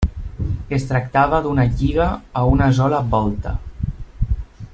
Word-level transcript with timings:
Es 0.77 0.87
tractava 0.91 1.41
d'una 1.47 1.67
lliga 1.81 2.09
a 2.41 2.45
una 2.55 2.71
sola 2.79 3.03
volta. 3.15 3.57